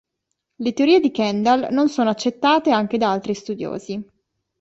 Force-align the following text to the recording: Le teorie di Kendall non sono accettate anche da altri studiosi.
Le 0.55 0.73
teorie 0.73 0.99
di 0.99 1.11
Kendall 1.11 1.67
non 1.69 1.87
sono 1.87 2.09
accettate 2.09 2.71
anche 2.71 2.97
da 2.97 3.11
altri 3.11 3.35
studiosi. 3.35 4.03